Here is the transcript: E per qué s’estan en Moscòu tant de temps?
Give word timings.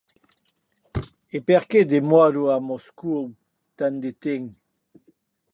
E 1.35 1.41
per 1.49 1.61
qué 1.69 1.79
s’estan 1.83 2.39
en 2.55 2.67
Moscòu 2.71 3.23
tant 3.83 3.95
de 4.07 4.11
temps? 4.29 4.55